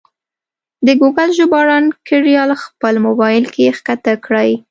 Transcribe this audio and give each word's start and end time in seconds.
د 0.85 0.87
ګوګل 0.99 1.29
ژباړن 1.37 1.85
کریال 2.07 2.51
خپل 2.63 2.93
مبایل 3.07 3.45
کې 3.53 3.63
کښته 3.75 4.13
کړئ. 4.25 4.51